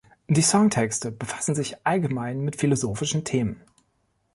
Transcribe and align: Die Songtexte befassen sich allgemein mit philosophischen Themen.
Die 0.27 0.41
Songtexte 0.41 1.11
befassen 1.11 1.53
sich 1.53 1.85
allgemein 1.85 2.39
mit 2.41 2.55
philosophischen 2.55 3.23
Themen. 3.23 3.61